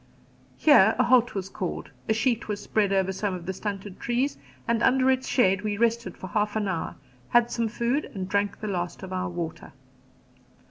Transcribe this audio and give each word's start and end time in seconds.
Here 0.57 0.95
a 0.97 1.03
halt 1.03 1.35
was 1.35 1.47
called; 1.47 1.91
a 2.09 2.13
sheet 2.15 2.47
was 2.47 2.59
spread 2.59 2.91
over 2.91 3.11
some 3.13 3.35
of 3.35 3.45
the 3.45 3.53
stunted 3.53 3.99
trees, 3.99 4.35
and 4.67 4.81
under 4.81 5.11
its 5.11 5.27
shade 5.27 5.61
we 5.61 5.77
rested 5.77 6.17
for 6.17 6.25
half 6.25 6.55
an 6.55 6.67
hour, 6.67 6.95
had 7.29 7.51
some 7.51 7.67
food, 7.67 8.05
and 8.15 8.27
drank 8.27 8.61
the 8.61 8.67
last 8.67 9.03
of 9.03 9.13
our 9.13 9.29
water. 9.29 9.73